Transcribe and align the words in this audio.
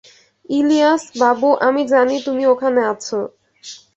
ইলিয়াস, 0.49 1.03
বাবু, 1.19 1.49
আমি 1.61 1.81
জানি 1.87 2.15
তুমি 2.25 2.43
ওখানে 2.45 2.81
আছো। 2.91 3.19